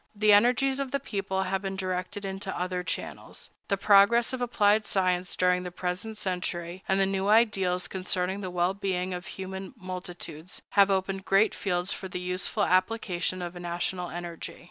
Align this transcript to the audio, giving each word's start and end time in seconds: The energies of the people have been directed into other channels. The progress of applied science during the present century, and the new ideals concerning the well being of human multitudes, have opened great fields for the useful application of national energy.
The 0.15 0.33
energies 0.33 0.79
of 0.79 0.89
the 0.89 0.99
people 0.99 1.43
have 1.43 1.61
been 1.61 1.75
directed 1.75 2.25
into 2.25 2.59
other 2.59 2.81
channels. 2.81 3.51
The 3.67 3.77
progress 3.77 4.33
of 4.33 4.41
applied 4.41 4.87
science 4.87 5.35
during 5.35 5.61
the 5.61 5.69
present 5.69 6.17
century, 6.17 6.83
and 6.87 6.99
the 6.99 7.05
new 7.05 7.27
ideals 7.27 7.87
concerning 7.87 8.41
the 8.41 8.49
well 8.49 8.73
being 8.73 9.13
of 9.13 9.27
human 9.27 9.75
multitudes, 9.77 10.63
have 10.69 10.89
opened 10.89 11.25
great 11.25 11.53
fields 11.53 11.93
for 11.93 12.07
the 12.07 12.19
useful 12.19 12.63
application 12.63 13.43
of 13.43 13.53
national 13.53 14.09
energy. 14.09 14.59